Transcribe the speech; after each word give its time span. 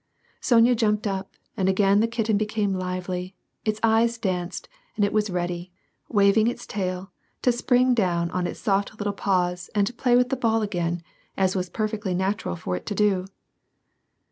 Sonya 0.39 0.73
jumped 0.73 1.05
up, 1.05 1.35
and 1.55 1.69
again 1.69 1.99
the 1.99 2.07
kitten 2.07 2.35
became 2.35 2.73
lively, 2.73 3.35
its 3.63 3.79
eyes 3.83 4.17
danced, 4.17 4.67
and 4.95 5.05
it 5.05 5.13
was 5.13 5.29
ready, 5.29 5.71
waving 6.09 6.47
its 6.47 6.65
tail, 6.65 7.11
to 7.43 7.51
spring 7.51 7.93
down 7.93 8.31
on 8.31 8.47
its 8.47 8.59
soft 8.59 8.97
little 8.97 9.13
paws 9.13 9.69
and 9.75 9.85
to 9.85 9.93
play 9.93 10.15
with 10.15 10.29
the 10.29 10.35
ball 10.35 10.63
again, 10.63 11.03
as 11.37 11.55
was 11.55 11.69
perfectly 11.69 12.15
natural 12.15 12.55
for 12.55 12.75
it 12.75 12.87
to 12.87 12.95
do. 12.95 13.27